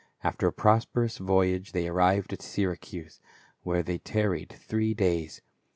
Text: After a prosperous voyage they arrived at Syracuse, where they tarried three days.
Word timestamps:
After 0.23 0.47
a 0.47 0.51
prosperous 0.51 1.19
voyage 1.19 1.73
they 1.73 1.87
arrived 1.87 2.33
at 2.33 2.41
Syracuse, 2.41 3.19
where 3.61 3.83
they 3.83 3.99
tarried 3.99 4.49
three 4.49 4.95
days. 4.95 5.43